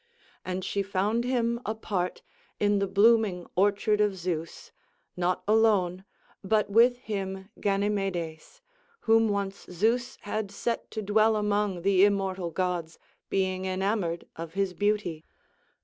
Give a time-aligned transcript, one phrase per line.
[0.43, 2.23] And she found him apart,
[2.59, 4.71] in the blooming orchard of Zeus,
[5.15, 6.05] not alone,
[6.43, 8.61] but with him Ganymedes,
[9.01, 12.97] whom once Zeus had set to dwell among the immortal gods,
[13.29, 15.23] being enamoured of his beauty.